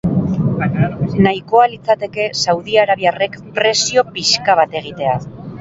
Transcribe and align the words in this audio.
Nahikoa 1.27 1.67
litzateke 1.73 2.27
saudiarabiarrek 2.45 3.39
presio 3.61 4.07
pixka 4.17 4.61
bat 4.63 4.79
egitea. 4.83 5.17